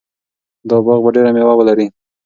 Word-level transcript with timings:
دا 0.69 0.77
باغ 0.85 0.99
به 1.03 1.09
ډېر 1.15 1.25
مېوه 1.35 1.53
ولري. 1.57 1.87